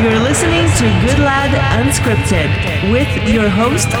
[0.00, 1.50] You're listening to Goodlad
[1.80, 3.88] Unscripted with your host.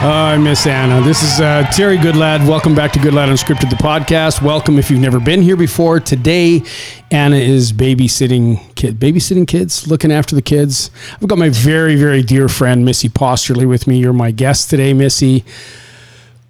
[0.00, 1.00] Hi, Miss Anna.
[1.00, 2.46] This is uh, Terry Goodlad.
[2.46, 4.42] Welcome back to Goodlad Unscripted, the podcast.
[4.42, 6.00] Welcome if you've never been here before.
[6.00, 6.62] Today,
[7.10, 10.90] Anna is babysitting kid, babysitting kids, looking after the kids.
[11.14, 13.98] I've got my very, very dear friend Missy Posterly with me.
[13.98, 15.44] You're my guest today, Missy.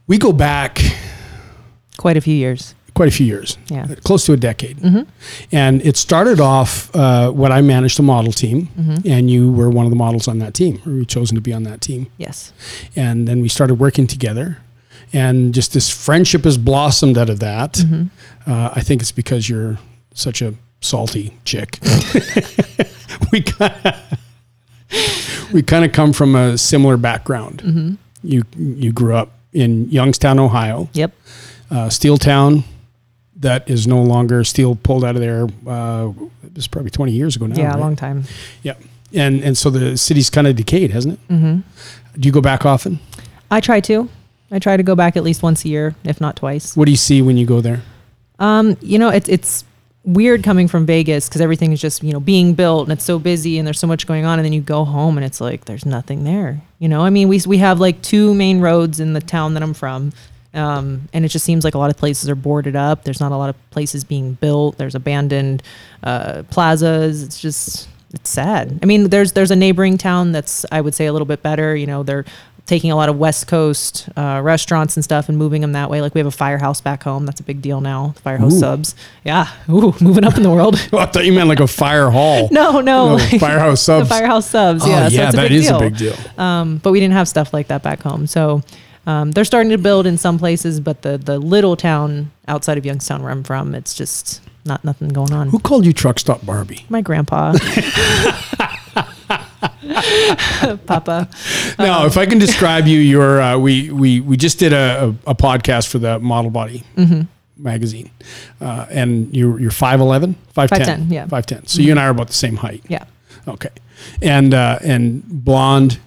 [0.07, 0.81] We go back
[1.99, 2.77] Quite a few years.
[2.99, 3.87] Quite a few years, Yeah.
[4.09, 4.77] close to a decade.
[5.53, 8.69] And it started off uh, when I managed a model team,
[9.15, 11.53] and you were one of the models on that team, or you chosen to be
[11.55, 12.07] on that team.
[12.19, 12.53] Yes.
[12.97, 14.57] and then we started working together
[15.13, 18.03] and just this friendship has blossomed out of that Mm-hmm.
[18.51, 19.79] uh, i think it's because you're
[20.15, 21.79] such a salty chick
[23.33, 23.95] we kind of
[25.53, 27.95] we kind of come from a similar background Mm-hmm.
[28.23, 31.13] you you grew up in youngstown ohio Yep.
[31.71, 32.65] uh, steeltown
[33.41, 36.11] that is no longer steel pulled out of there uh,
[36.45, 37.77] it was probably 20 years ago now yeah, right?
[37.77, 38.25] a long time.
[38.63, 38.75] yeah
[39.15, 41.59] and and so the city's kind of decayed hasn't it hmm
[42.19, 42.99] do you go back often
[43.51, 44.09] I try to.
[44.51, 46.77] I try to go back at least once a year, if not twice.
[46.77, 47.83] What do you see when you go there?
[48.39, 49.65] Um, you know, it's it's
[50.05, 53.19] weird coming from Vegas because everything is just you know being built and it's so
[53.19, 55.65] busy and there's so much going on, and then you go home and it's like
[55.67, 56.61] there's nothing there.
[56.79, 59.63] You know, I mean, we we have like two main roads in the town that
[59.63, 60.13] I'm from.
[60.55, 63.05] Um, and it just seems like a lot of places are boarded up.
[63.05, 64.79] There's not a lot of places being built.
[64.79, 65.63] There's abandoned
[66.03, 67.23] uh, plazas.
[67.23, 68.79] It's just it's sad.
[68.83, 71.77] I mean, there's there's a neighboring town that's I would say a little bit better.
[71.77, 72.25] You know, they're
[72.65, 76.01] taking a lot of West Coast uh, restaurants and stuff and moving them that way.
[76.03, 77.25] Like we have a firehouse back home.
[77.27, 78.15] That's a big deal now.
[78.23, 78.59] Firehouse Ooh.
[78.61, 78.95] subs.
[79.25, 79.49] Yeah.
[79.71, 80.77] Ooh, moving up in the world.
[80.93, 82.49] Oh, I thought you meant like a fire hall.
[82.53, 83.09] no, no.
[83.09, 84.09] No, like firehouse subs.
[84.09, 84.83] firehouse subs.
[84.85, 85.09] Oh, Yeah.
[85.09, 85.77] so yeah, it's a that is deal.
[85.77, 86.15] a big deal.
[86.39, 88.27] Um, but we didn't have stuff like that back home.
[88.27, 88.63] So
[89.09, 92.85] um, they're starting to build in some places, but the the little town outside of
[92.87, 95.49] Youngstown where I'm from, it's just not nothing going on.
[95.49, 96.85] Who called you Truck Stop Barbie?
[96.89, 97.55] My grandpa.
[100.87, 101.29] Papa.
[101.79, 105.31] Now, if I can describe you, you're uh, we we we just did a, a,
[105.31, 107.23] a podcast for the Model Body Mm-hmm.
[107.57, 108.11] magazine,
[108.61, 111.27] uh, and you're you're 5'11", 5'10", 5'10", yeah.
[111.27, 111.67] five ten.
[111.67, 112.85] So you and I are about the same height.
[112.89, 113.05] Yeah.
[113.47, 113.71] Okay,
[114.23, 115.99] and uh, and blonde,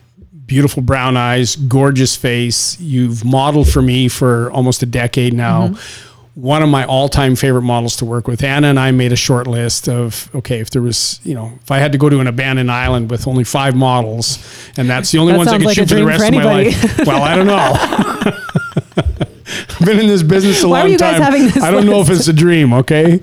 [0.52, 2.78] beautiful brown eyes, gorgeous face.
[2.82, 5.70] You've modeled for me for almost a decade now.
[5.70, 6.42] Mm-hmm.
[6.42, 8.44] One of my all-time favorite models to work with.
[8.44, 11.72] Anna and I made a short list of okay, if there was, you know, if
[11.72, 14.40] I had to go to an abandoned island with only five models,
[14.76, 16.34] and that's the only That ones I could like shoot for the rest for of
[16.34, 17.00] my life.
[17.08, 17.72] Well, I don't know.
[19.80, 21.22] I've been in this business a Why are long you guys time.
[21.22, 22.74] having this I don't know if it's a dream.
[22.74, 23.22] Okay,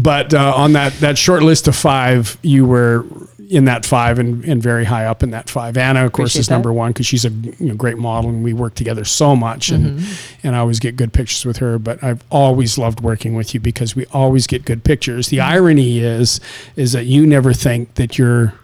[0.00, 3.06] but uh, on that that short list of five, you were
[3.52, 5.76] in that five and, and very high up in that five.
[5.76, 6.54] Anna, of course, Appreciate is that.
[6.54, 9.70] number one because she's a you know, great model and we work together so much
[9.70, 10.46] and Mm-hmm.
[10.46, 11.78] and I always get good pictures with her.
[11.78, 15.28] But I've always loved working with you because we always get good pictures.
[15.28, 15.52] The Mm-hmm.
[15.52, 16.40] irony is
[16.76, 18.54] is that you never think that you're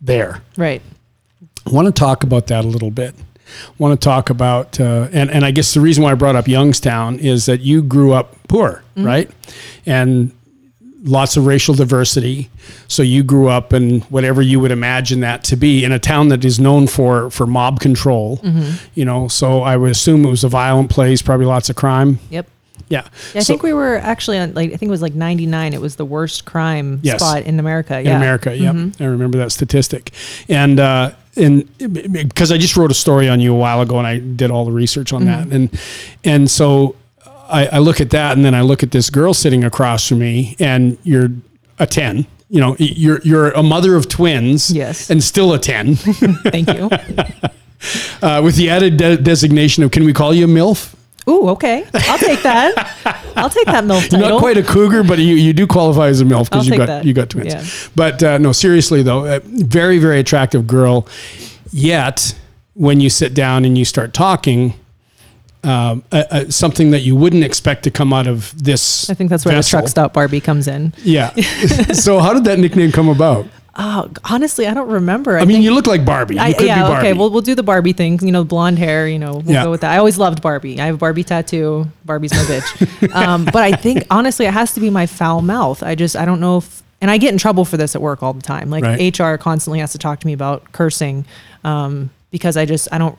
[0.00, 0.40] there.
[0.56, 0.80] Right.
[1.66, 3.14] I want to talk about that a little bit.
[3.18, 6.36] I Want to talk about, uh, and and I guess the reason why I brought
[6.36, 9.28] up Youngstown is that you grew up poor, right?
[9.84, 10.32] And
[11.04, 12.50] lots of racial diversity.
[12.88, 16.28] So you grew up in whatever you would imagine that to be in a town
[16.28, 18.38] that is known for for mob control.
[18.38, 18.84] Mm-hmm.
[18.94, 22.18] You know, so I would assume it was a violent place, probably lots of crime.
[22.30, 22.48] Yep.
[22.88, 25.74] Yeah, I So- think we were actually on like I think it was like 99.
[25.74, 27.20] It was the worst crime Yes.
[27.20, 27.98] spot in America.
[27.98, 28.16] in yeah.
[28.16, 28.56] America.
[28.56, 29.02] Yep, mm-hmm.
[29.02, 30.10] I remember that statistic,
[30.48, 31.68] and uh, and
[32.12, 34.64] because I just wrote a story on you a while ago, and I did all
[34.64, 35.48] the research on mm-hmm.
[35.48, 35.80] that, and
[36.24, 36.96] and so
[37.50, 40.18] I, I look at that, and then I look at this girl sitting across from
[40.20, 41.28] me, and you're
[41.78, 42.26] a ten.
[42.48, 45.10] You know, you're you're a mother of twins, Yes.
[45.10, 46.90] and still a ten, Thank you.
[48.22, 50.94] uh, with the added de- designation of can we call you a milf?
[51.28, 51.84] Ooh, okay.
[51.94, 53.32] I'll take that.
[53.36, 54.28] I'll take that MILF You're title.
[54.30, 56.86] not quite a cougar, but you, you do qualify as a MILF because you got
[56.86, 57.04] that.
[57.04, 57.54] you got twins.
[57.54, 57.64] Yeah.
[57.94, 61.06] But uh, no, seriously though, a very very attractive girl.
[61.72, 62.34] Yet
[62.74, 64.74] when you sit down and you start talking,
[65.64, 69.10] um, uh, uh, something that you wouldn't expect to come out of this.
[69.10, 69.78] I think that's where vessel.
[69.78, 70.94] the truck stop Barbie comes in.
[71.02, 71.34] Yeah.
[71.92, 73.46] so how did that nickname come about?
[73.76, 75.38] Oh, honestly, I don't remember.
[75.38, 76.34] I mean, you look like Barbie.
[76.34, 77.08] You I, could yeah, be Barbie.
[77.08, 77.18] okay.
[77.18, 78.18] Well, we'll do the Barbie thing.
[78.20, 79.06] You know, blonde hair.
[79.06, 79.64] You know, we'll Yeah.
[79.64, 79.92] go with that.
[79.92, 80.80] I always loved Barbie.
[80.80, 81.86] I have a Barbie tattoo.
[82.04, 83.14] Barbie's my bitch.
[83.14, 85.82] um, but I think honestly, it has to be my foul mouth.
[85.82, 88.22] I just I don't know if, and I get in trouble for this at work
[88.22, 88.70] all the time.
[88.70, 89.18] Like Right.
[89.18, 91.24] HR constantly has to talk to me about cursing
[91.64, 93.16] um, because I just I don't.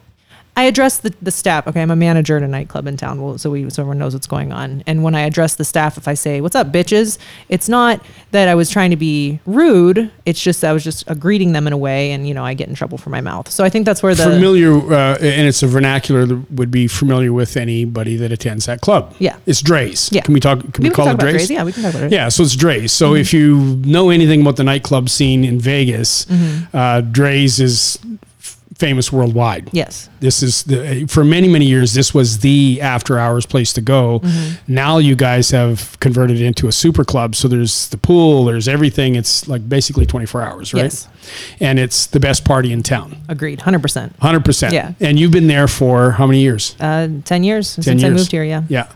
[0.58, 1.66] I address the, the staff.
[1.66, 4.14] Okay, I'm a manager at a nightclub in town, well, so we so everyone knows
[4.14, 4.84] what's going on.
[4.86, 7.18] And when I address the staff, if I say "What's up, bitches,"
[7.48, 10.12] it's not that I was trying to be rude.
[10.26, 12.54] It's just I was just uh, greeting them in a way, and you know I
[12.54, 13.50] get in trouble for my mouth.
[13.50, 16.88] So I think that's where the familiar, uh, and it's a vernacular that would be
[16.88, 19.16] familiar with anybody that attends that club.
[19.20, 19.38] Yeah.
[19.46, 20.12] It's Drai's.
[20.12, 20.22] Yeah.
[20.22, 20.60] Can we talk?
[20.74, 21.42] Can we, we call can it talk about Drai's?
[21.44, 21.52] Drai's.
[21.52, 22.12] Yeah, we can talk about it.
[22.12, 22.92] Yeah, so it's Drai's.
[22.92, 23.22] So Mm-hmm.
[23.22, 26.76] if you know anything about the nightclub scene in Vegas, Mm-hmm.
[26.76, 27.98] uh, Drai's is
[28.88, 29.70] famous worldwide.
[29.72, 30.10] Yes.
[30.20, 31.94] This is the, for many many years.
[31.94, 34.20] This was the after hours place to go.
[34.20, 34.74] Mm-hmm.
[34.74, 37.36] Now you guys have converted it into a super club.
[37.36, 38.46] So there's the pool.
[38.46, 39.16] There's everything.
[39.16, 40.84] It's like basically 24 hours, right?
[40.84, 41.08] Yes.
[41.60, 43.16] And it's the best party in town.
[43.30, 43.62] Agreed.
[43.62, 44.16] Hundred percent.
[44.20, 44.74] Hundred percent.
[44.74, 44.94] Yeah.
[45.00, 46.76] And you've been there for how many years?
[46.80, 48.44] Uh, ten years since I moved here.
[48.44, 48.64] Yeah.
[48.70, 48.88] Yeah.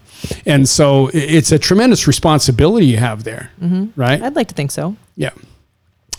[0.46, 4.00] And so it's a tremendous responsibility you have there, Mm-hmm.
[4.02, 4.20] right?
[4.24, 4.96] I'd like to think so.
[5.16, 5.32] Yeah.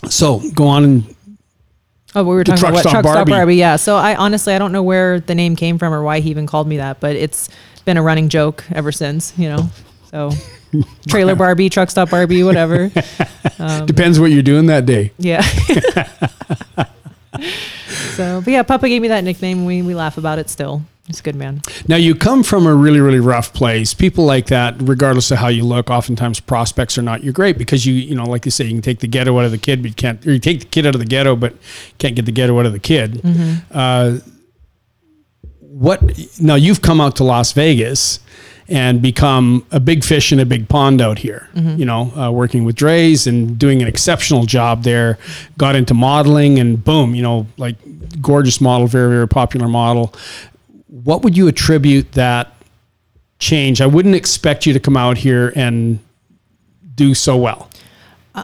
[0.09, 1.16] So go on and
[2.17, 3.31] Oh, we were talking Truck about what Stop truck stop Barbie.
[3.31, 3.57] Barbie.
[3.57, 3.77] Yeah.
[3.77, 6.47] So I honestly I don't know where the name came from or why he even
[6.47, 7.51] called me that, but it's
[7.85, 9.35] been a running joke ever since.
[9.37, 9.71] You know.
[10.11, 10.31] So
[11.09, 12.91] trailer Barbie, truck stop Barbie, whatever.
[13.59, 15.13] Um, depends what you're doing that day.
[15.17, 15.41] Yeah.
[18.15, 19.65] so, but yeah, Papa gave me that nickname.
[19.65, 20.83] We we laugh about it still.
[21.07, 21.63] He's a good man.
[21.87, 23.95] Now you come from a really, really rough place.
[23.95, 27.87] People like that, regardless of how you look, oftentimes prospects are not you're great because
[27.87, 29.83] you, you know, like they say, you can take the ghetto out of the kid,
[29.83, 31.55] but you can't, or you take the kid out of the ghetto, but
[31.99, 33.21] can't get the ghetto out of the kid.
[33.71, 34.19] Uh,
[35.61, 36.03] what
[36.41, 36.57] now?
[36.57, 38.19] You've come out to Las Vegas
[38.69, 41.49] and become a big fish in a big pond out here.
[41.79, 45.19] You know, uh, working with Drai's and doing an exceptional job there.
[45.57, 47.77] Got into modeling and boom, you know, like
[48.21, 50.13] gorgeous model, very, very popular model
[51.07, 52.53] what would you attribute that
[53.39, 53.81] change?
[53.81, 56.01] I wouldn't expect you to come out here and
[56.97, 57.71] do so well.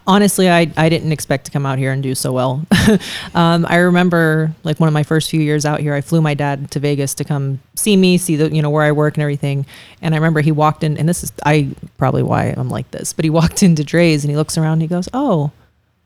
[0.07, 2.65] honestly I, I didn't expect to come out here and do so well
[3.35, 6.33] um, i remember like one of my first few years out here i flew my
[6.33, 9.23] dad to vegas to come see me see the you know where i work and
[9.23, 9.67] everything
[10.01, 11.69] and i remember he walked in and this is i
[11.99, 14.83] probably why i'm like this but he walked into drai's and he looks around and
[14.83, 15.51] he goes oh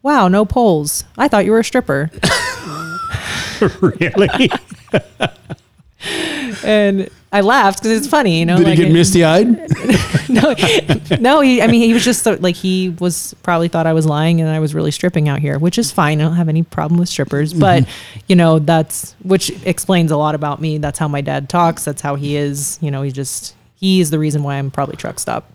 [0.02, 2.10] wow no poles i thought you were a stripper
[3.80, 4.50] really?
[6.64, 9.66] And i laughed because it's funny you know Did like he get misty eyed?
[10.28, 10.54] no,
[11.20, 11.40] no.
[11.40, 14.40] He, I mean, he was just so, like he was probably thought I was lying,
[14.40, 16.20] and I was really stripping out here, which is fine.
[16.20, 17.86] I don't have any problem with strippers, but
[18.26, 20.78] you know, that's which explains a lot about me.
[20.78, 21.84] That's how my dad talks.
[21.84, 22.78] That's how he is.
[22.80, 25.54] You know, he just he's the reason why I'm probably truck stop.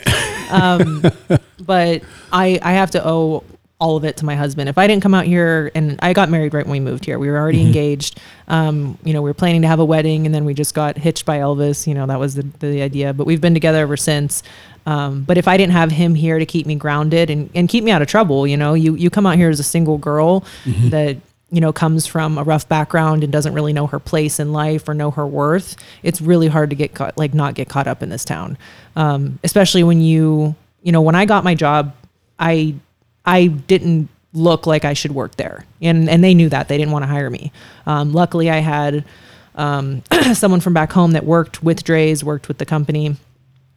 [0.51, 1.03] Um,
[1.59, 3.43] but I I have to owe
[3.81, 4.69] all of it to my husband.
[4.69, 7.17] If I didn't come out here and I got married right when we moved here,
[7.17, 8.19] we were already engaged.
[8.47, 10.99] Um, you know, we were planning to have a wedding and then we just got
[10.99, 11.87] hitched by Elvis.
[11.87, 13.11] You know, that was the, the idea.
[13.11, 14.43] But we've been together ever since.
[14.85, 17.83] Um, but if I didn't have him here to keep me grounded and, and keep
[17.83, 20.45] me out of trouble, you know, you, you come out here as a single girl
[20.89, 21.17] that,
[21.49, 24.87] you know, comes from a rough background and doesn't really know her place in life
[24.87, 25.75] or know her worth.
[26.03, 28.59] It's really hard to get caught, like not get caught up in this town.
[28.95, 31.95] Um, especially when you, you know, when I got my job,
[32.39, 32.75] I
[33.25, 36.91] I didn't look like I should work there, and and they knew that they didn't
[36.91, 37.51] want to hire me.
[37.85, 39.06] Um, luckily, I had
[39.56, 40.03] um,
[40.33, 43.15] someone from back home that worked with Drai's, worked with the company,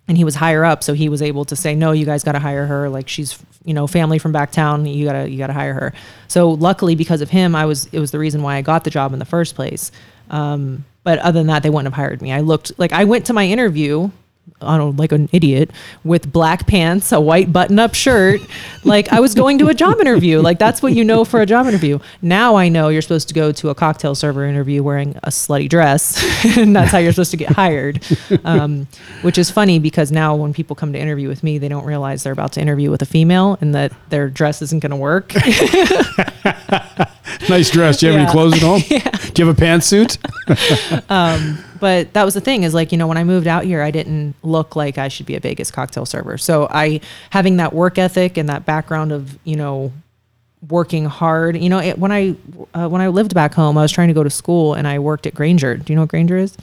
[0.08, 2.32] and he was higher up, so he was able to say, "No, you guys got
[2.32, 2.88] to hire her.
[2.88, 4.86] Like she's you know family from back town.
[4.86, 5.92] You gotta you gotta hire her."
[6.28, 8.90] So luckily, because of him, I was it was the reason why I got the
[8.90, 9.90] job in the first place.
[10.30, 12.32] Um, but other than that, they wouldn't have hired me.
[12.32, 14.10] I looked like I went to my interview
[14.60, 15.70] I don't know, like an idiot
[16.04, 18.40] with black pants, a white button up shirt.
[18.84, 20.40] like I was going to a job interview.
[20.40, 21.98] Like that's what you know for a job interview.
[22.22, 25.68] Now I know you're supposed to go to a cocktail server interview wearing a slutty
[25.68, 26.22] dress,
[26.56, 28.04] and that's how you're supposed to get hired.
[28.44, 28.86] Um,
[29.22, 32.22] which is funny because now when people come to interview with me, they don't realize
[32.22, 35.32] they're about to interview with a female and that their dress isn't going to work.
[37.48, 37.98] nice dress.
[37.98, 38.82] Do you have any clothes at home?
[39.34, 40.18] Do you have a pantsuit?
[41.10, 43.82] Um, but that was the thing is like you know when i moved out here
[43.82, 47.00] i didn't look like i should be a vegas cocktail server so i
[47.30, 49.92] having that work ethic and that background of you know
[50.68, 52.34] working hard you know it, when i
[52.74, 54.98] uh, when i lived back home i was trying to go to school and i
[54.98, 56.56] worked at Grainger do you know what Grainger is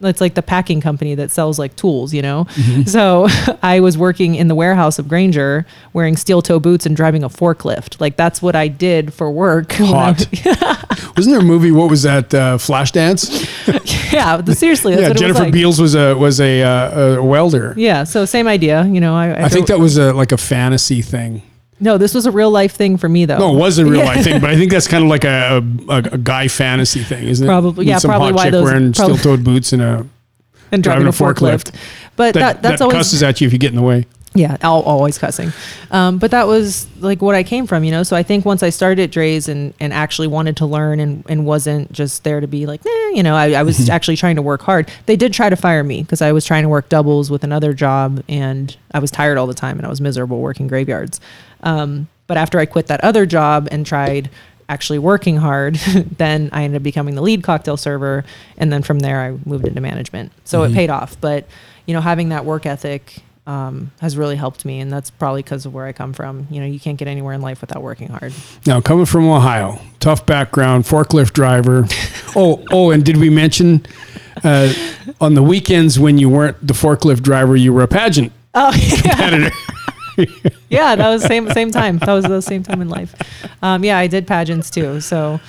[0.00, 2.46] it's like the packing company that sells like tools you know
[2.86, 3.26] so
[3.62, 7.28] i was working in the warehouse of Grainger wearing steel toe boots and driving a
[7.28, 10.26] forklift like that's what i did for work Hot.
[11.16, 11.72] Wasn't there a movie?
[11.72, 12.32] What was that?
[12.32, 14.12] Uh, Flashdance.
[14.12, 15.52] yeah seriously yeah, it was Jennifer like.
[15.52, 17.74] Beals was a was a, uh, a welder.
[17.76, 18.84] Yeah, so same idea.
[18.84, 21.42] You know, I, I think that was a like a fantasy thing.
[21.80, 23.38] No, this was a real life thing for me though.
[23.38, 25.62] No, it was a real life thing, but I think that's kind of like a,
[25.88, 27.48] a, a guy fantasy thing, isn't it?
[27.48, 30.06] Probably- With yeah, some probably hot why chick those- wearing probably- steel-toed boots and a
[30.72, 31.74] and driving, a forklift.
[32.16, 34.06] But that, that, that's that always cusses at you if you get in the way.
[34.34, 35.52] Yeah, al- always cussing.
[35.90, 38.02] Um, but that was like what I came from, you know.
[38.02, 41.24] So I think once I started at Drai's and, and actually wanted to learn and,
[41.28, 44.36] and wasn't just there to be like, eh, you know, I, I was actually trying
[44.36, 44.90] to work hard.
[45.06, 47.72] They did try to fire me because I was trying to work doubles with another
[47.72, 51.20] job and I was tired all the time and I was miserable working graveyards.
[51.62, 54.30] Um, but after I quit that other job and tried
[54.68, 55.74] actually working hard,
[56.18, 58.24] then I ended up becoming the lead cocktail server.
[58.58, 60.32] And then from there, I moved into management.
[60.44, 61.18] So it paid off.
[61.18, 61.48] But,
[61.86, 64.78] you know, having that work ethic um, has really helped me.
[64.78, 66.46] And that's probably because of where I come from.
[66.50, 68.32] You know, you can't get anywhere in life without working hard.
[68.66, 71.86] Now, coming from Ohio, tough background, forklift driver.
[72.36, 73.86] oh, oh, and did we mention
[74.44, 74.72] uh,
[75.20, 79.00] on the weekends when you weren't the forklift driver, you were a pageant Oh, yeah.
[79.00, 79.50] competitor?
[80.68, 81.98] yeah, that was same same time.
[81.98, 83.14] That was the same time in life.
[83.62, 85.00] Um, yeah, I did pageants too.
[85.00, 85.40] So,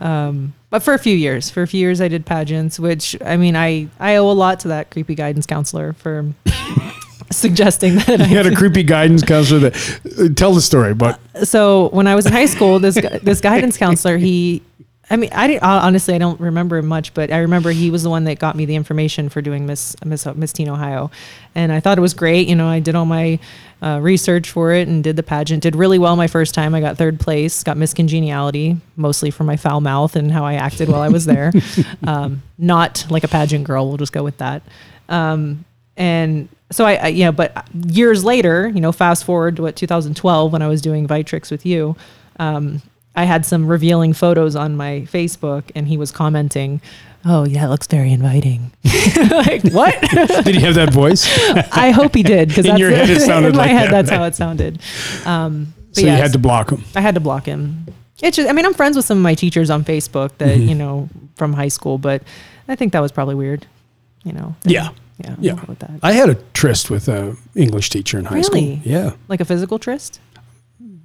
[0.00, 2.78] um, but for a few years, for a few years, I did pageants.
[2.78, 6.26] Which I mean, I I owe a lot to that creepy guidance counselor for
[7.30, 8.20] suggesting that.
[8.20, 12.14] you had a creepy guidance counselor that uh, tell the story, but so when I
[12.14, 14.62] was in high school, this this guidance counselor, he,
[15.10, 18.24] I mean, I honestly, I don't remember much, but I remember he was the one
[18.24, 21.10] that got me the information for doing Miss Miss Miss Teen Ohio,
[21.54, 22.48] and I thought it was great.
[22.48, 23.38] You know, I did all my
[23.82, 25.62] uh, research for it and did the pageant.
[25.62, 26.74] Did really well my first time.
[26.74, 27.62] I got third place.
[27.62, 31.26] Got Miss Congeniality, mostly for my foul mouth and how I acted while I was
[31.26, 31.52] there.
[32.06, 33.88] um, not like a pageant girl.
[33.88, 34.62] We'll just go with that.
[35.08, 35.64] Um,
[35.96, 40.52] and so I, I yeah but years later you know fast forward to what 2012
[40.52, 41.96] when i was doing vitrix with you
[42.38, 42.82] um,
[43.16, 46.80] i had some revealing photos on my facebook and he was commenting
[47.24, 48.70] oh yeah it looks very inviting
[49.30, 49.98] like what
[50.44, 51.26] did he have that voice?
[51.72, 54.06] i hope he did because In your head, it sounded in my like head that.
[54.06, 54.80] that's how it sounded
[55.26, 56.84] um, So you had to block him.
[56.94, 57.86] i had to block him
[58.22, 60.68] it's just i mean i'm friends with some of my teachers on facebook that Mm-hmm.
[60.68, 62.22] you know from high school but
[62.68, 63.66] i think that was probably weird
[64.24, 64.90] you know Yeah.
[65.24, 65.52] Yeah Yeah.
[65.52, 68.60] I'll go with that I had a tryst with a English teacher in high school.
[68.60, 68.80] Really?
[68.84, 69.12] Yeah.
[69.28, 70.20] like a physical tryst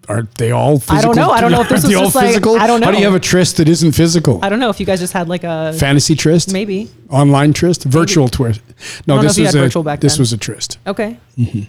[0.09, 0.97] Are they all physical?
[0.97, 1.29] I don't know.
[1.31, 2.57] I don't know if this all just like- physical?
[2.59, 2.87] I don't know.
[2.87, 4.39] How do you have a tryst that isn't physical?
[4.43, 6.51] I don't know if you guys just had like a Fantasy tryst?
[6.51, 6.89] maybe.
[7.09, 7.85] Online tryst?
[7.85, 8.59] Virtual tryst.
[9.07, 10.21] No, I this was a virtual back this then.
[10.23, 10.77] was a tryst.
[10.85, 11.17] Okay,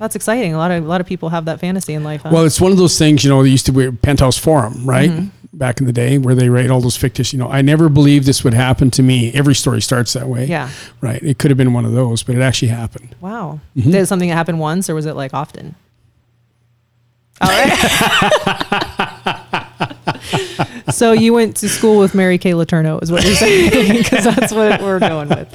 [0.01, 0.53] that's exciting.
[0.53, 2.23] A lot of a lot of people have that fantasy in life.
[2.23, 2.29] Huh?
[2.31, 2.35] Mm-hmm.
[2.35, 5.11] Well, it's one of those things, you know, they used to be Penthouse Forum, right?
[5.11, 5.44] Mm-hmm.
[5.55, 8.27] Back in the day where they write all those fictitious, you know, I never believed
[8.27, 9.33] this would happen to me.
[9.35, 10.47] Every story starts that way.
[10.47, 10.69] yeah.
[11.01, 11.23] Right.
[11.23, 13.15] It could have been one of those, but it actually happened.
[13.21, 13.61] Wow.
[13.77, 13.91] Mm-hmm.
[13.93, 15.75] Did something that happen once, or was it like often?
[17.41, 17.71] All right.
[20.91, 24.53] so you went to school with Mary Kay Letourneau, is what you're saying, because that's
[24.53, 25.51] what we're going with.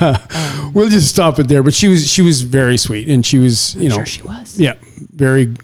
[0.74, 1.62] We'll just stop it there.
[1.62, 4.58] But she was she was very sweet and she was, you know, sure she was.
[4.58, 4.74] yeah,
[5.12, 5.54] very,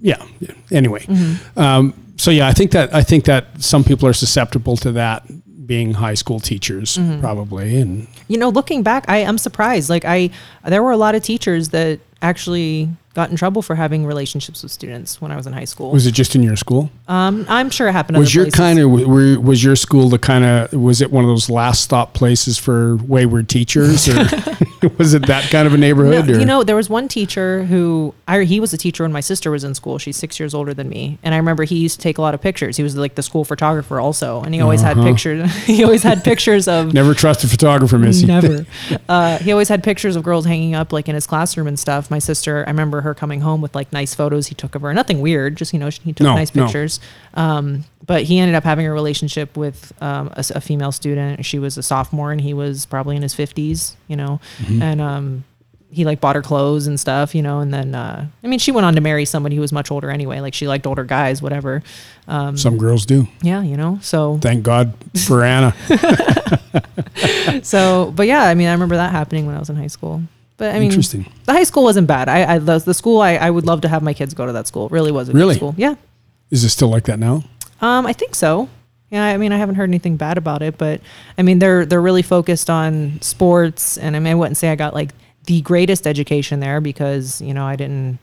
[0.00, 0.20] yeah.
[0.40, 0.50] yeah.
[0.72, 1.58] Anyway, Mm-hmm.
[1.60, 5.24] um, so yeah, I think that I think that some people are susceptible to that
[5.66, 7.20] being high school teachers Mm-hmm.
[7.20, 9.88] probably, and You know, looking back, I am surprised.
[9.88, 10.30] Like I,
[10.66, 14.72] there were a lot of teachers that actually got in trouble for having relationships with
[14.72, 15.90] students when I was in high school.
[15.92, 16.90] was it just in your school?
[17.08, 18.18] Um, I'm sure it happened.
[18.18, 21.28] Was your kind of were, was your school the kind of was it one of
[21.28, 24.14] those last stop places for wayward teachers or
[24.98, 26.30] was it that kind of a No, neighborhood?
[26.30, 26.38] or?
[26.38, 29.50] you know, there was one teacher who I he was a teacher when my sister
[29.50, 29.98] was in school.
[29.98, 32.32] She's six years older than me, and I remember he used to take a lot
[32.34, 32.76] of pictures.
[32.76, 35.52] He was like the school photographer also, and he always had pictures.
[35.64, 38.26] he always had pictures of never trust a photographer, Missy.
[38.26, 38.64] Never.
[39.08, 42.10] Uh, he always had pictures of girls hanging up like in his classroom and stuff.
[42.10, 44.92] My sister, I remember her coming home with like nice photos he took of her.
[44.94, 46.64] Nothing weird, just you know he took No, nice no.
[46.64, 46.98] pictures.
[47.34, 51.44] Um, but he ended up having a relationship with um, a, a female student.
[51.44, 53.96] She was a sophomore and he was probably in his fifties.
[54.08, 54.82] You know, Mm-hmm.
[54.82, 55.44] and um,
[55.90, 57.34] he like bought her clothes and stuff.
[57.34, 59.72] You know, and then uh, I mean she went on to marry somebody who was
[59.72, 60.40] much older anyway.
[60.40, 61.82] Like she liked older guys, whatever.
[62.28, 63.28] Um, Some girls do.
[63.42, 63.98] yeah, you know.
[64.02, 64.94] So Thank God
[65.26, 65.74] for Anna.
[67.62, 70.22] so, but yeah, I mean, I remember that happening when I was in high school.
[70.62, 71.26] But I mean, Interesting.
[71.46, 72.28] the high school wasn't bad.
[72.28, 74.52] I, I the, the school I, I would love to have my kids go to
[74.52, 74.86] that school.
[74.86, 75.54] It really was a Really?
[75.54, 75.74] good school.
[75.76, 75.96] Yeah.
[76.50, 77.42] Is it still like that now?
[77.80, 78.68] Um, I think so.
[79.10, 81.00] Yeah, I mean, I haven't heard anything bad about it, but
[81.36, 84.76] I mean, they're they're really focused on sports, and I mean, I wouldn't say I
[84.76, 85.10] got like
[85.46, 88.20] the greatest education there because you know I didn't,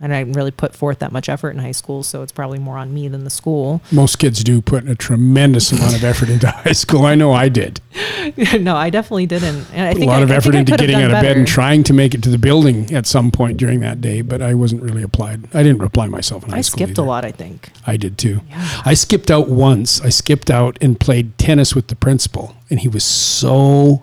[0.00, 2.58] and I didn't really put forth that much effort in high school, so it's probably
[2.58, 3.82] more on me than the school.
[3.90, 7.04] Most kids do put a tremendous amount of effort into high school.
[7.04, 7.80] I know I did.
[8.60, 9.66] no, I definitely didn't.
[9.72, 11.82] And I Put a lot I, of effort into getting out of bed and trying
[11.84, 14.82] to make it to the building at some point during that day, but I wasn't
[14.82, 15.48] really applied.
[15.54, 16.82] I didn't apply myself in high I school.
[16.82, 17.24] I skipped a lot.
[17.24, 17.70] I think.
[17.86, 18.40] I did too.
[18.48, 18.82] Yeah.
[18.84, 20.00] I skipped out once.
[20.00, 24.02] I skipped out and played tennis with the principal, and he was so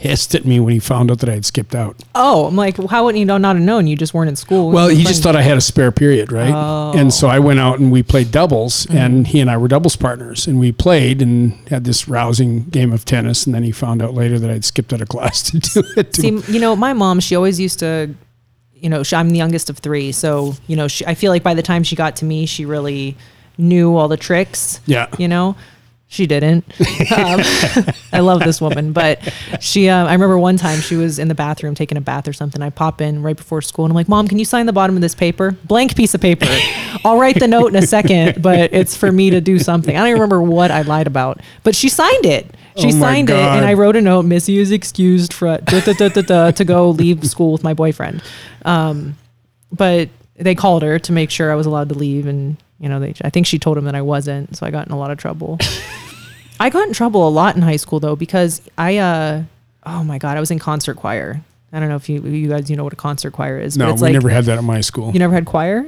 [0.00, 1.96] pissed at me when he found out that I had skipped out.
[2.14, 3.86] Oh, I'm like, how wouldn't you know not have known?
[3.86, 4.70] You just weren't in school.
[4.70, 6.52] Well, he just thought I had a spare period, right?
[6.54, 6.92] Oh.
[6.96, 8.96] And so I went out and we played doubles, Mm-hmm.
[8.96, 12.92] and he and I were doubles partners, and we played and had this rousing game
[12.92, 13.46] of tennis.
[13.46, 16.14] And then he found out later that I'd skipped out of class to do it.
[16.14, 18.14] See, you know, my mom, she always used to,
[18.74, 20.12] you know, she, I'm the youngest of three.
[20.12, 22.64] So, you know, she, I feel like by the time she got to me, she
[22.66, 23.16] really
[23.58, 24.80] knew all the tricks.
[24.86, 25.06] Yeah.
[25.18, 25.56] You know,
[26.08, 26.64] she didn't.
[27.12, 27.40] Um,
[28.12, 29.20] I love this woman, but
[29.60, 32.32] she, uh, I remember one time she was in the bathroom taking a bath or
[32.32, 32.62] something.
[32.62, 34.94] I pop in right before school and I'm like, Mom, can you sign the bottom
[34.94, 35.56] of this paper?
[35.64, 36.46] Blank piece of paper.
[37.04, 39.96] I'll write the note in a second, but it's for me to do something.
[39.96, 42.54] I don't even remember what I lied about, but she signed it.
[42.76, 44.26] She Oh signed it, and I wrote a note.
[44.26, 48.22] Missy is excused for da, da, da, to go leave school with my boyfriend.
[48.66, 49.16] Um,
[49.72, 53.00] but they called her to make sure I was allowed to leave, and you know,
[53.00, 55.10] they, I think she told him that I wasn't, so I got in a lot
[55.10, 55.58] of trouble.
[56.60, 59.42] I got in trouble a lot in high school though because I, uh,
[59.84, 61.40] oh my god, I was in concert choir.
[61.72, 63.76] I don't know if you you guys you know what a concert choir is.
[63.76, 65.12] No, but it's we like, never had that at my school.
[65.12, 65.84] You never had choir?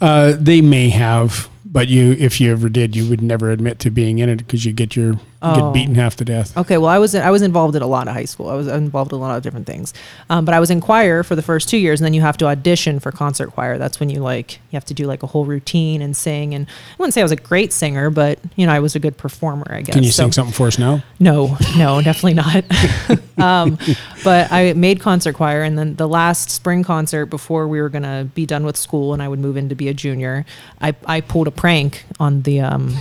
[0.00, 3.90] Uh, they may have, but you, if you ever did, you would never admit to
[3.90, 5.66] being in it because you get your you Oh.
[5.66, 6.56] get beaten half to death.
[6.56, 8.48] Okay, well, I was I was involved in a lot of high school.
[8.48, 9.92] I was involved in a lot of different things,
[10.30, 12.36] um, but I was in choir for the first two years, and then you have
[12.38, 13.76] to audition for concert choir.
[13.78, 16.54] That's when you like you have to do like a whole routine and sing.
[16.54, 18.98] And I wouldn't say I was a great singer, but you know I was a
[18.98, 19.66] good performer.
[19.70, 19.94] I guess.
[19.94, 21.02] Can you So- sing something for us now?
[21.20, 22.64] No, no, definitely not.
[23.38, 23.78] um,
[24.24, 28.24] but I made concert choir, and then the last spring concert before we were gonna
[28.34, 30.44] be done with school, and I would move in to be a junior.
[30.80, 32.60] I I pulled a prank on the.
[32.60, 32.96] Um,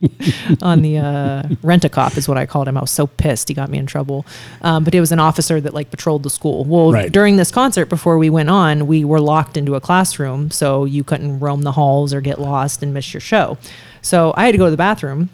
[0.62, 2.76] on the uh, rent a cop is what I called him.
[2.76, 3.48] I was so pissed.
[3.48, 4.26] He got me in trouble.
[4.62, 6.64] Um, but it was an officer that like patrolled the school.
[6.64, 7.10] Well, Right.
[7.10, 11.02] during this concert, before we went on, we were locked into a classroom, so you
[11.02, 13.56] couldn't roam the halls or get lost and miss your show.
[14.02, 15.30] So I had to go to the bathroom.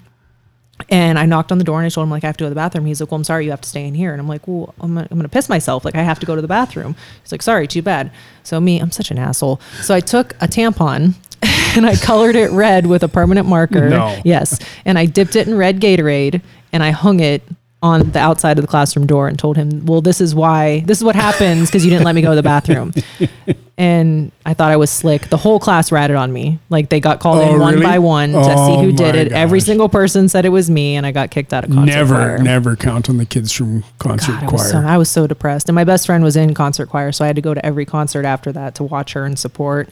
[0.89, 2.47] And I knocked on the door and I told him like I have to go
[2.47, 2.87] to the bathroom.
[2.87, 4.75] He's like, "Well, I'm sorry, you have to stay in here." And I'm like, "Well,
[4.81, 5.85] I'm I'm gonna piss myself.
[5.85, 8.11] Like I have to go to the bathroom." He's like, "Sorry, too bad."
[8.43, 9.61] So me, I'm such an asshole.
[9.83, 11.15] So I took a tampon
[11.77, 13.89] and I colored it red with a permanent marker.
[13.89, 14.21] No.
[14.25, 16.41] Yes, and I dipped it in red Gatorade
[16.73, 17.43] and I hung it
[17.83, 20.81] on the outside of the classroom door and told him, "Well, this is why.
[20.87, 22.93] This is what happens because you didn't let me go to the bathroom."
[23.79, 25.29] and I thought I was slick.
[25.31, 26.61] The whole class ratted on me.
[26.71, 27.87] Like they got called Oh, in one really?
[27.87, 29.33] by one to Oh, see who did it.
[29.33, 32.15] Every single person said it was me, and I got kicked out of concert never,
[32.15, 32.39] choir.
[32.39, 34.53] never count on the kids from concert God, I, choir.
[34.59, 35.69] was so, I was so depressed.
[35.69, 37.85] And my best friend was in concert choir, so I had to go to every
[37.85, 39.89] concert after that to watch her and support.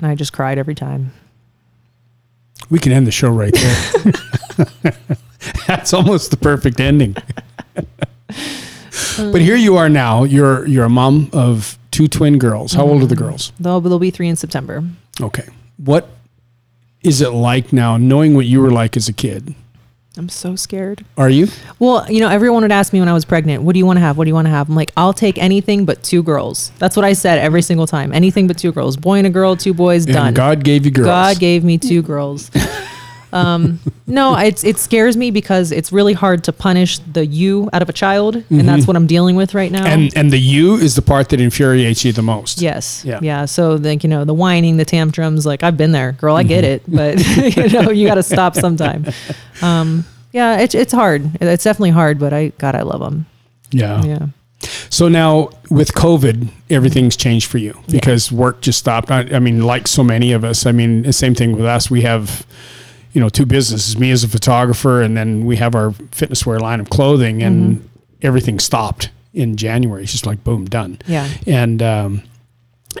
[0.00, 1.12] And I just cried every time.
[2.70, 4.94] we can end the show right there.
[5.66, 7.16] That's almost the perfect ending.
[9.16, 10.24] but here you are now.
[10.24, 12.72] You're you're a mom of two twin girls.
[12.72, 13.24] How old are the mm-hmm.
[13.24, 13.52] girls?
[13.60, 14.84] They'll, they'll be three in September.
[15.20, 15.46] Okay.
[15.76, 16.08] What
[17.02, 19.54] is it like now, knowing what you were like as a kid?
[20.20, 21.02] I'm so scared.
[21.16, 21.48] Are you?
[21.78, 23.96] Well, you know, everyone would ask me when I was pregnant, what do you want
[23.96, 24.18] to have?
[24.18, 24.68] What do you want to have?
[24.68, 26.72] I'm like, I'll take anything but two girls.
[26.78, 28.12] That's what I said every single time.
[28.12, 28.98] Anything but two girls.
[28.98, 30.34] Boy and a girl, two boys, done.
[30.34, 31.06] God gave you girls.
[31.06, 32.50] God gave me two girls.
[33.32, 37.82] um, no, it's it scares me because it's really hard to punish the you out
[37.82, 39.86] of a child, and that's what I'm dealing with right now.
[39.86, 42.60] and and the you is the part that infuriates you the most.
[42.60, 43.04] Yes.
[43.04, 43.20] Yeah.
[43.22, 43.44] Yeah.
[43.44, 46.64] So like, you know, the whining, the tantrums, like I've been there, girl, I get
[46.64, 47.18] it, but
[47.56, 49.06] you know, you got to stop sometime.
[49.62, 51.30] Um, yeah, it's, it's hard.
[51.38, 53.26] It's definitely hard, but I, God, I love them.
[53.70, 54.02] Yeah.
[54.02, 54.26] Yeah.
[54.88, 59.10] So now with COVID, everything's changed for you because work just stopped.
[59.10, 61.90] I, I mean, like so many of us, I mean, the same thing with us.
[61.90, 62.46] We have,
[63.12, 66.58] you know, two businesses, me as a photographer, and then we have our fitness wear
[66.60, 67.88] line of clothing and
[68.22, 70.02] everything stopped in January.
[70.02, 70.98] It's just like, boom, done.
[71.06, 71.28] Yeah.
[71.46, 72.22] And, um,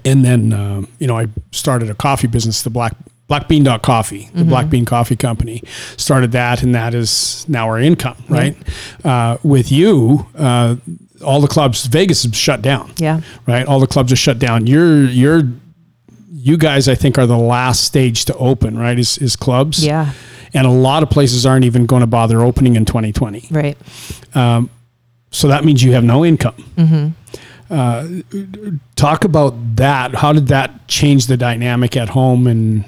[0.04, 2.94] and then, um, you know, I started a coffee business, the Black,
[3.26, 5.62] Black Bean Dot Coffee, the Black Bean Coffee Company.
[5.96, 8.56] Started that, and that is now our income, right?
[9.04, 10.76] Uh, with you, uh,
[11.24, 13.20] all the clubs, Vegas is shut down Yeah.
[13.46, 13.66] right?
[13.66, 14.66] All the clubs are shut down.
[14.66, 15.42] You're you're
[16.42, 18.98] you guys, I think, are the last stage to open, right?
[18.98, 19.84] Is is clubs?
[19.84, 20.12] Yeah.
[20.52, 23.48] And a lot of places aren't even going to bother opening in 2020.
[23.52, 23.78] Right.
[25.30, 26.56] So that means you have no income.
[26.76, 27.72] Mm-hmm.
[27.72, 30.14] Uh, talk about that.
[30.16, 32.46] How did that change the dynamic at home?
[32.48, 32.84] And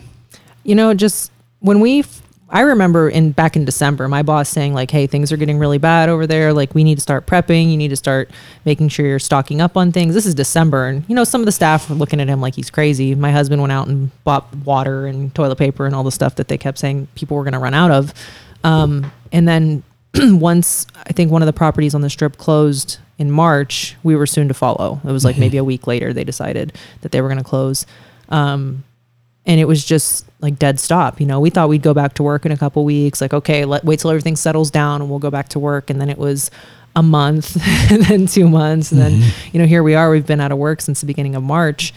[0.64, 2.04] you know, just when we,
[2.52, 5.78] I remember in back in December, my boss saying like, "Hey, things are getting really
[5.78, 6.52] bad over there.
[6.52, 7.70] Like, we need to start prepping.
[7.70, 8.30] You need to start
[8.66, 11.46] making sure you're stocking up on things." This is December, and you know, some of
[11.46, 13.14] the staff were looking at him like he's crazy.
[13.14, 16.48] My husband went out and bought water and toilet paper and all the stuff that
[16.48, 18.12] they kept saying people were going to run out of.
[18.64, 19.82] Um, and then
[20.38, 24.26] once I think one of the properties on the strip closed in March, we were
[24.26, 25.00] soon to follow.
[25.04, 27.86] It was like maybe a week later they decided that they were going to close.
[28.28, 28.84] Um,
[29.46, 31.20] and it was just like dead stop.
[31.20, 33.20] You know, we thought we'd go back to work in a couple weeks.
[33.20, 35.88] Like, okay, let wait till everything settles down and we'll go back to work.
[35.88, 36.50] And then it was
[36.94, 37.56] a month,
[37.90, 39.48] and then two months, and then mm-hmm.
[39.52, 40.10] you know here we are.
[40.10, 41.94] We've been out of work since the beginning of March,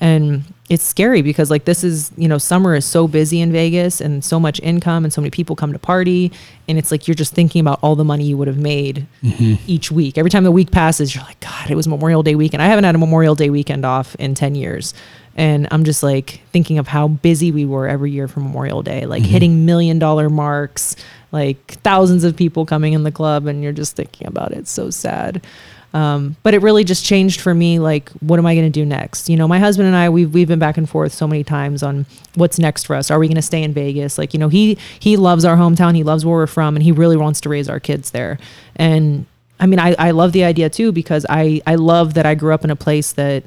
[0.00, 4.00] and it's scary because like this is you know summer is so busy in Vegas
[4.00, 6.30] and so much income and so many people come to party
[6.68, 9.54] and it's like you're just thinking about all the money you would have made mm-hmm.
[9.66, 10.18] each week.
[10.18, 12.62] Every time the week passes, you're like, God, it was Memorial Day weekend.
[12.62, 14.94] I haven't had a Memorial Day weekend off in ten years,
[15.38, 19.06] and I'm just like thinking of how busy we were every year for Memorial Day,
[19.06, 20.96] like hitting million dollar marks,
[21.30, 24.58] like thousands of people coming in the club, and you're just thinking about it.
[24.58, 25.46] It's so sad.
[25.94, 27.78] Um, but it really just changed for me.
[27.78, 29.30] Like, what am I going to do next?
[29.30, 31.84] You know, my husband and I, we've, we've been back and forth so many times
[31.84, 33.08] on what's next for us.
[33.08, 34.18] Are we going to stay in Vegas?
[34.18, 35.94] Like, you know, he, he loves our hometown.
[35.94, 38.38] He loves where we're from and he really wants to raise our kids there.
[38.74, 39.24] And
[39.60, 42.52] I mean, I, I love the idea too, because I, I love that I grew
[42.52, 43.44] up in a place that,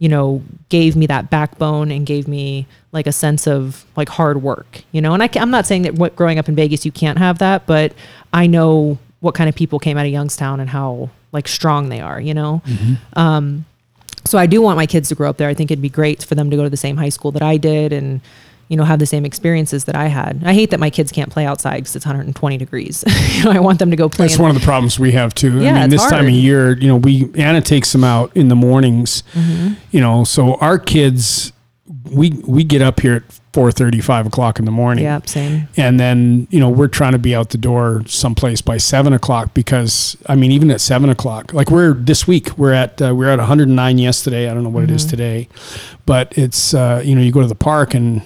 [0.00, 4.42] you know, gave me that backbone and gave me like a sense of like hard
[4.42, 6.90] work, you know, and I, I'm not saying that what growing up in Vegas, you
[6.90, 7.92] can't have that, but
[8.32, 12.00] I know what kind of people came out of Youngstown and how like strong they
[12.00, 12.62] are, you know?
[13.12, 13.66] Um,
[14.24, 15.48] so I do want my kids to grow up there.
[15.48, 17.42] I think it'd be great for them to go to the same high school that
[17.42, 18.20] I did and,
[18.70, 20.42] you know, have the same experiences that I had.
[20.44, 23.02] I hate that my kids can't play outside because it's 120 degrees.
[23.32, 24.28] you know, I want them to go play.
[24.28, 25.60] That's one of the problems we have too.
[25.60, 28.46] Yeah, I mean, this time of year, you know, we Anna takes them out in
[28.46, 29.24] the mornings.
[29.34, 29.74] Mm-hmm.
[29.90, 31.52] You know, so our kids,
[32.12, 35.02] we we get up here at 4:30, 5 o'clock in the morning.
[35.04, 35.66] yeah, same.
[35.76, 39.54] And then, you know, we're trying to be out the door someplace by seven o'clock
[39.54, 43.28] because, I mean, even at seven o'clock, like we're this week, we're at, uh, we're
[43.30, 44.48] at 109 yesterday.
[44.48, 45.10] I don't know what it is Mm-hmm.
[45.10, 45.48] today,
[46.06, 48.22] but it's, uh, you know, you go to the park and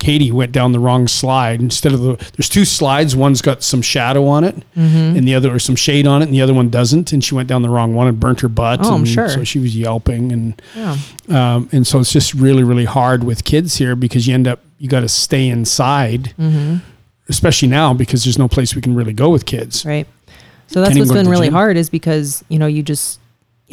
[0.00, 3.14] Katie went down the wrong slide instead of the, there's two slides.
[3.14, 5.16] One's got some shadow on it Mm-hmm.
[5.16, 7.12] and the other, or some shade on it and the other one doesn't.
[7.12, 8.80] And she went down the wrong one and burnt her butt.
[8.82, 9.28] Oh, I'm sure.
[9.28, 10.96] So she was yelping and, Yeah.
[11.28, 14.60] um, and so it's just really, really hard with kids here because you end up,
[14.78, 16.76] you got to stay inside, Mm-hmm.
[17.28, 19.84] especially now because there's no place we can really go with kids.
[19.86, 20.08] Right.
[20.66, 21.54] So that's Can't what's been really gym.
[21.54, 23.19] hard is because, you know, you just,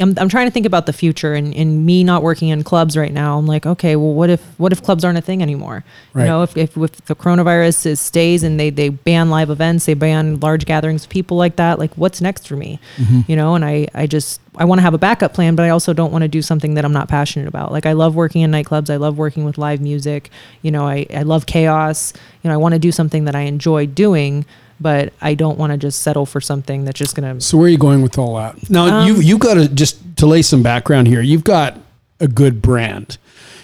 [0.00, 2.96] I'm, I'm trying to think about the future and, and me not working in clubs
[2.96, 3.38] right now.
[3.38, 5.84] I'm like, okay, well, what if, what if clubs aren't a thing anymore?
[6.12, 6.24] Right.
[6.24, 9.86] You know, if, if, if the coronavirus is, stays and they, they ban live events,
[9.86, 12.78] they ban large gatherings of people like that, like what's next for me?
[12.96, 13.20] Mm-hmm.
[13.26, 15.70] You know, and I, I just, I want to have a backup plan, but I
[15.70, 17.72] also don't want to do something that I'm not passionate about.
[17.72, 18.90] Like I love working in nightclubs.
[18.90, 20.30] I love working with live music.
[20.62, 22.12] You know, I, I love chaos.
[22.42, 24.46] You know, I want to do something that I enjoy doing,
[24.80, 27.66] but I don't want to just settle for something that's just going to, So where
[27.66, 28.70] are you going with all that?
[28.70, 31.20] Now you Um, you've got to just to lay some background here.
[31.20, 31.78] You've got
[32.20, 33.18] a good brand.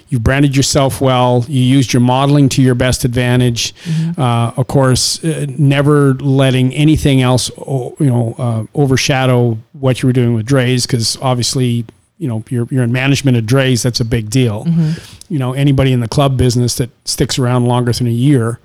[0.09, 1.45] You've branded yourself well.
[1.49, 3.75] You used your modeling to your best advantage.
[3.75, 4.21] Mm-hmm.
[4.21, 10.13] Uh, of course, uh, never letting anything else, you know, uh, overshadow what you were
[10.13, 11.85] doing with Drai's, because obviously,
[12.19, 13.83] you know, you're you're in management of Drai's.
[13.83, 14.65] That's a big deal.
[14.67, 15.33] Mm-hmm.
[15.33, 18.61] You know, anybody in the club business that sticks around longer than a year,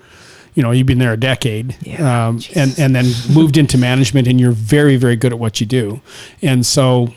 [0.59, 4.27] you know, you've been there a decade, Yeah, um, and and then moved into management,
[4.27, 6.01] and you're very very good at what you do,
[6.41, 7.13] and so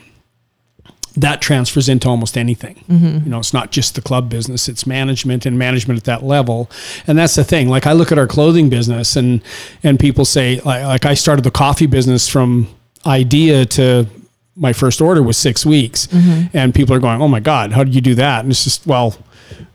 [1.17, 2.85] that transfers into almost anything.
[3.25, 6.71] You know, it's not just the club business; it's management and management at that level.
[7.09, 7.69] And that's the thing.
[7.69, 9.43] Like I look at our clothing business, and
[9.83, 12.69] and people say, like, like I started the coffee business from
[13.05, 14.07] idea to
[14.55, 16.07] my first order was six weeks,
[16.55, 18.87] and people are going, "Oh my God, how did you do that?" And it's just,
[18.87, 19.17] well,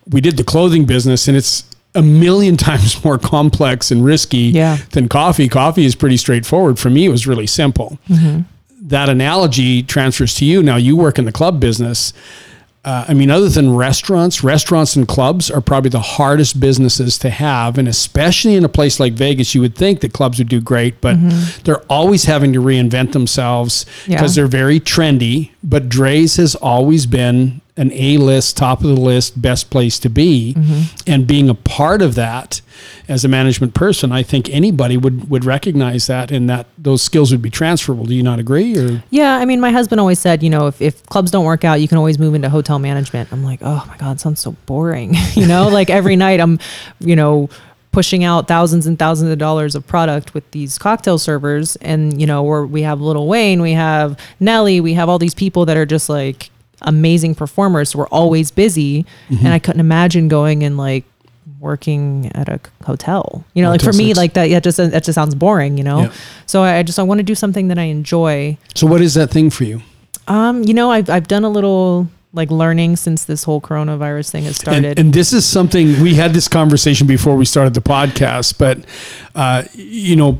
[0.09, 1.65] we did the clothing business, and it's
[1.97, 4.77] a million times more complex and risky Yeah.
[4.91, 5.49] than coffee.
[5.49, 6.79] Coffee is pretty straightforward.
[6.79, 7.97] For me, it was really simple
[8.79, 10.63] that analogy transfers to you.
[10.63, 12.13] Now you work in the club business.
[12.85, 17.29] Uh, I mean, other than restaurants, restaurants and clubs are probably the hardest businesses to
[17.29, 17.77] have.
[17.77, 21.01] And especially in a place like Vegas, you would think that clubs would do great,
[21.01, 21.17] but
[21.65, 24.41] they're always having to reinvent themselves because Yeah.
[24.43, 25.49] they're very trendy.
[25.65, 30.09] But Drai's has always been an A list, top of the list, best place to
[30.09, 30.55] be.
[30.55, 30.81] Mm-hmm.
[31.05, 32.61] And being a part of that
[33.07, 37.31] as a management person, I think anybody would, would recognize that and that those skills
[37.31, 38.05] would be transferable.
[38.05, 38.77] Do you not agree?
[38.77, 41.63] Or Yeah, I mean, my husband always said, you know, if, if clubs don't work
[41.63, 43.31] out, you can always move into hotel management.
[43.31, 45.13] I'm like, oh my God, sounds so boring.
[45.33, 46.59] you know, like every night I'm,
[46.99, 47.49] you know,
[47.91, 51.75] pushing out thousands and thousands of dollars of product with these cocktail servers.
[51.77, 55.33] And, you know, where we have Lil Wayne, we have Nelly, we have all these
[55.33, 57.89] people that are just like amazing performers.
[57.89, 59.05] So we're always busy.
[59.29, 61.05] And I couldn't imagine going and like,
[61.59, 64.17] working at a hotel you know like Motel for me six.
[64.17, 66.13] like that yeah just that just sounds boring you know Yeah.
[66.45, 69.31] so i just i want to do something that i enjoy so, what is that
[69.31, 69.81] thing for you?
[70.27, 74.43] um, you know, I've I've done a little like learning since this whole coronavirus thing
[74.43, 74.99] has And, started.
[74.99, 78.85] and this is something we had this conversation before we started the podcast, but
[79.33, 80.37] uh, you know,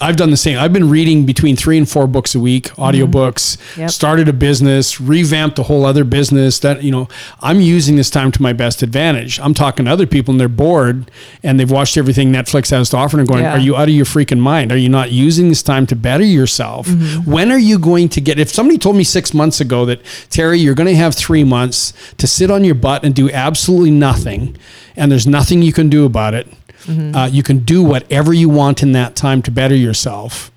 [0.00, 0.58] I've done the same.
[0.58, 2.82] I've been reading between three and four books a week, mm-hmm.
[2.82, 3.90] audiobooks, Yep.
[3.90, 7.08] started a business, revamped a whole other business that, you know,
[7.40, 9.38] I'm using this time to my best advantage.
[9.40, 11.10] I'm talking to other people and they're bored
[11.42, 13.52] and they've watched everything Netflix has to offer and going, Yeah.
[13.52, 14.72] are you out of your freaking mind?
[14.72, 16.86] Are you not using this time to better yourself?
[16.86, 17.30] Mm-hmm.
[17.30, 20.58] When are you going to get, if somebody told me six months ago that, Terry,
[20.58, 24.56] you're going to have three months to sit on your butt and do absolutely nothing
[24.96, 26.48] and there's nothing you can do about it,
[26.88, 30.50] uh, you can do whatever you want in that time to better yourself.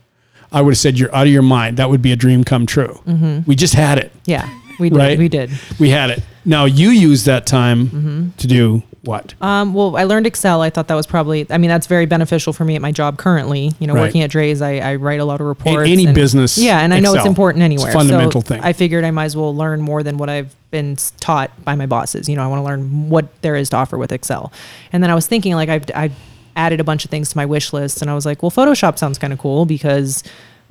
[0.52, 1.78] I would have said you're out of your mind.
[1.78, 3.00] That would be a dream come true.
[3.46, 4.12] We just had it.
[4.26, 4.98] Yeah, we did.
[4.98, 5.18] Right?
[5.20, 5.52] We did.
[5.80, 6.24] We had it.
[6.46, 9.34] Now you use that time to do what?
[9.42, 10.62] Um, well, I learned Excel.
[10.62, 13.18] I thought that was probably, I mean, that's very beneficial for me at my job
[13.18, 13.72] currently.
[13.80, 14.02] You know, Right.
[14.02, 15.88] working at Drai's, I, I write a lot of reports.
[15.90, 17.28] any and- business, Yeah, and I know it's Excel.
[17.30, 17.94] important It's a anywhere.
[17.94, 18.62] fundamental so thing.
[18.62, 21.86] I figured I might as well learn more than what I've been taught by my
[21.86, 22.28] bosses.
[22.28, 24.52] You know, I want to learn what there is to offer with Excel.
[24.92, 26.14] And then I was thinking, like, I've, I've
[26.58, 28.98] added a bunch of things to my wish list, and I was like, well, Photoshop
[28.98, 30.24] sounds kind of cool because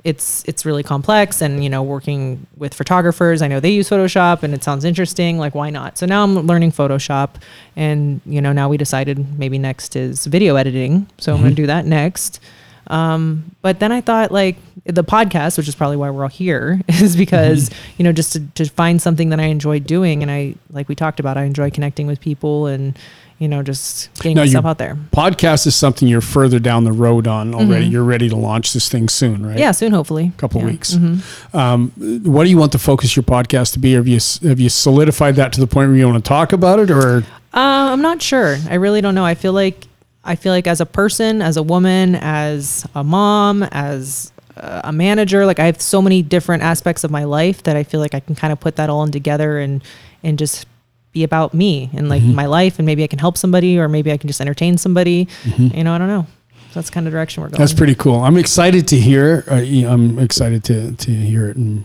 [0.03, 3.41] it's it's really complex and you know working with photographers.
[3.41, 5.97] I know they use photoshop and it sounds interesting like why not?
[5.97, 7.31] So now i'm learning photoshop
[7.75, 11.07] and you know now we decided maybe next is video editing.
[11.17, 12.39] So i'm going to do that next.
[12.87, 16.81] Um, but then i thought like the podcast which is probably why we're all here
[16.87, 20.21] is because you know just to, to find something that i enjoy doing.
[20.21, 22.97] And i like we talked about i enjoy connecting with people and
[23.39, 26.91] you know just getting Now, myself out there Podcast is something you're further down the
[26.91, 27.85] road on already.
[27.87, 29.51] You're ready to launch this thing soon, right?
[29.51, 29.59] Mm-hmm.
[29.59, 30.67] yeah soon hopefully A couple Yeah.
[30.67, 30.93] weeks.
[30.93, 31.55] Mhm.
[31.55, 31.91] Um,
[32.23, 33.93] what do you want to focus your podcast to be?
[33.93, 36.79] Have you have you solidified that to the point where you want to talk about
[36.79, 37.23] it, or
[37.53, 38.57] Uh, I'm not sure.
[38.69, 39.25] I really don't know.
[39.25, 39.85] I feel like
[40.23, 45.45] I feel like as a person, as a woman, as a mom, as a manager,
[45.45, 48.19] like I have so many different aspects of my life that I feel like I
[48.19, 49.81] can kind of put that all in together and
[50.21, 50.65] and just
[51.11, 54.11] be about me and like my life and maybe I can help somebody or maybe
[54.11, 55.27] I can just entertain somebody.
[55.57, 56.27] You know, I don't know.
[56.73, 57.59] That's kind of direction we're going.
[57.59, 58.19] that's pretty cool.
[58.19, 59.43] I'm excited to hear.
[59.49, 61.83] Uh, I'm excited to to hear it and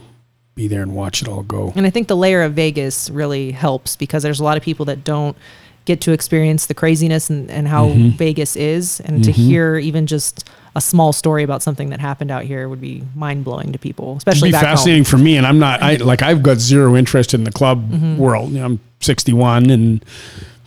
[0.54, 1.72] be there and watch it all go.
[1.74, 4.84] And I think the layer of Vegas really helps because there's a lot of people
[4.86, 5.36] that don't
[5.86, 8.16] get to experience the craziness and, and how Mm-hmm.
[8.16, 9.00] Vegas is.
[9.00, 12.80] And to hear even just a small story about something that happened out here would
[12.80, 15.10] be mind blowing to people, especially It'd be fascinating home.
[15.10, 15.82] for me, and I'm not.
[15.82, 16.20] I like.
[16.22, 18.16] I've got zero interest in the club Mm-hmm.
[18.18, 18.50] world.
[18.52, 20.04] You know, I'm 61 and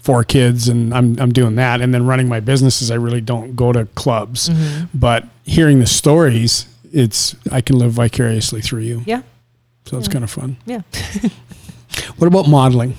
[0.01, 2.89] four kids, and I'm I'm doing that, and then running my businesses.
[2.91, 4.85] I really don't go to clubs, Mm-hmm.
[4.97, 9.01] but hearing the stories, it's I can live vicariously through you.
[9.05, 9.21] Yeah.
[9.85, 10.57] So it's kind of fun.
[10.65, 10.81] Yeah.
[12.17, 12.89] What about modeling?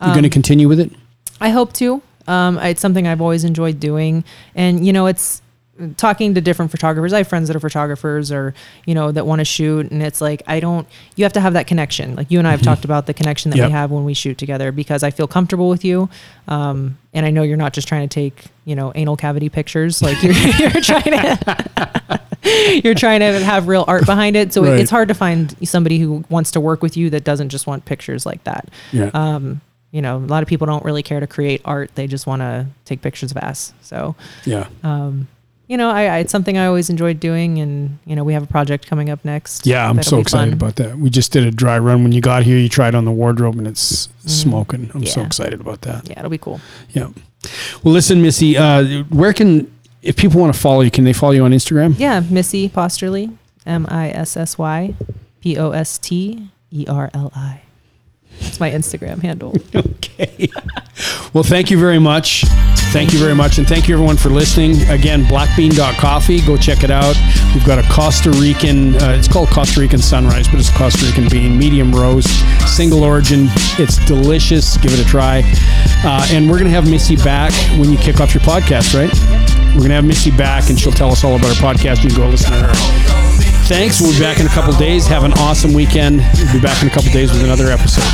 [0.00, 0.92] You're Um, going to continue with it?
[1.40, 2.02] I hope to.
[2.28, 5.40] Um, it's something I've always enjoyed doing, and you know, it's
[5.96, 7.12] talking to different photographers.
[7.12, 8.54] I have friends that are photographers, or
[8.86, 10.86] you know, that want to shoot, and it's like I don't.
[11.16, 12.16] You have to have that connection.
[12.16, 13.68] Like you and I have talked about the connection that Yep.
[13.68, 16.08] we have when we shoot together, because I feel comfortable with you,
[16.48, 20.00] um, and I know you're not just trying to take you know anal cavity pictures.
[20.02, 22.20] Like you're, you're trying to.
[22.84, 24.78] You're trying to have real art behind it, so Right.
[24.78, 27.84] it's hard to find somebody who wants to work with you that doesn't just want
[27.86, 29.10] pictures like that Yeah.
[29.14, 29.60] um,
[29.90, 32.42] you know, a lot of people don't really care to create art; they just want
[32.42, 33.72] to take pictures of ass.
[33.82, 34.68] So, yeah.
[34.84, 35.26] um,
[35.68, 38.42] you know, I, I, it's something I always enjoyed doing, and you know, we have
[38.42, 39.66] a project coming up next.
[39.66, 40.52] Yeah, I'm so excited fun.
[40.54, 40.98] about that.
[40.98, 42.02] We just did a dry run.
[42.02, 44.90] When you got here, you tried on the wardrobe and it's smoking.
[44.94, 45.26] I'm so Mm-hmm.
[45.26, 46.08] Excited about that.
[46.08, 46.60] Yeah, it'll be cool.
[46.90, 47.08] Yeah.
[47.82, 51.32] Well, listen, Missy, uh, where can, if people want to follow you, can they follow
[51.32, 51.94] you on Instagram?
[51.98, 54.94] Yeah, Missy Posterly, M I S S Y
[55.40, 57.62] P O S T E R L I.
[58.56, 59.54] It's my Instagram handle.
[60.16, 60.48] Okay.
[61.34, 62.44] well, thank you very much.
[62.90, 63.58] Thank you very much.
[63.58, 64.80] And thank you, everyone, for listening.
[64.88, 66.40] Again, blackbean.coffee.
[66.46, 67.14] Go check it out.
[67.52, 71.04] We've got a Costa Rican, uh, it's called Costa Rican Sunrise, but it's a Costa
[71.04, 72.30] Rican bean, medium roast,
[72.66, 73.48] single origin.
[73.78, 74.78] It's delicious.
[74.78, 75.42] Give it a try.
[76.02, 79.12] Uh, and we're going to have Missy back when you kick off your podcast, right?
[79.74, 82.02] We're going to have Missy back, and she'll tell us all about her podcast.
[82.04, 83.45] You can go listen to her.
[83.68, 84.00] Thanks.
[84.00, 85.08] We'll be back in a couple days.
[85.08, 86.18] Have an awesome weekend.
[86.36, 88.04] We'll be back in a couple days with another episode.